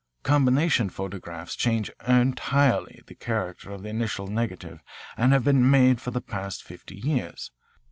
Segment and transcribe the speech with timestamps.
[0.23, 4.81] Combination photographs change entirely the character of the initial negative
[5.15, 7.51] and have been made for the past fifty years.